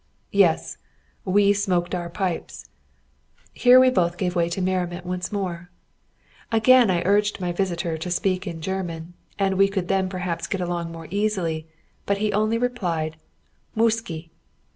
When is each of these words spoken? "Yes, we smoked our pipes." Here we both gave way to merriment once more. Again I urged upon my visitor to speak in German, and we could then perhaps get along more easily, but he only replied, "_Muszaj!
"Yes, 0.31 0.79
we 1.25 1.53
smoked 1.53 1.93
our 1.93 2.09
pipes." 2.09 2.67
Here 3.53 3.79
we 3.79 3.91
both 3.91 4.17
gave 4.17 4.35
way 4.35 4.49
to 4.49 4.59
merriment 4.59 5.05
once 5.05 5.31
more. 5.31 5.69
Again 6.51 6.89
I 6.89 7.03
urged 7.05 7.35
upon 7.35 7.47
my 7.47 7.51
visitor 7.51 7.99
to 7.99 8.09
speak 8.09 8.47
in 8.47 8.61
German, 8.61 9.13
and 9.37 9.59
we 9.59 9.67
could 9.67 9.89
then 9.89 10.09
perhaps 10.09 10.47
get 10.47 10.59
along 10.59 10.91
more 10.91 11.07
easily, 11.11 11.67
but 12.07 12.17
he 12.17 12.33
only 12.33 12.57
replied, 12.57 13.17
"_Muszaj! 13.77 14.31